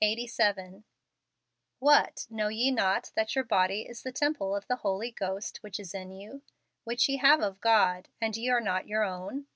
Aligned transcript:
Eighty 0.00 0.26
Seven. 0.26 0.82
"What, 1.78 2.26
know 2.28 2.48
ye 2.48 2.72
not 2.72 3.12
that 3.14 3.36
your 3.36 3.44
body 3.44 3.82
is 3.82 4.02
the 4.02 4.10
temple 4.10 4.56
of 4.56 4.66
the 4.66 4.74
Holy 4.82 5.12
Ghost 5.12 5.58
which 5.58 5.78
is 5.78 5.94
in 5.94 6.10
you, 6.10 6.42
which 6.82 7.08
ye 7.08 7.18
have 7.18 7.40
of 7.40 7.60
God, 7.60 8.08
and 8.20 8.36
ye 8.36 8.48
are 8.48 8.60
not 8.60 8.88
your 8.88 9.04
own?" 9.04 9.46